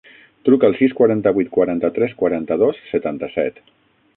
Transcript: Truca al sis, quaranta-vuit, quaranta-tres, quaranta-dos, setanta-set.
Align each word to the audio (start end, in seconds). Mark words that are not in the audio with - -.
Truca 0.47 0.65
al 0.69 0.77
sis, 0.77 0.95
quaranta-vuit, 0.99 1.51
quaranta-tres, 1.57 2.15
quaranta-dos, 2.23 2.81
setanta-set. 2.95 3.63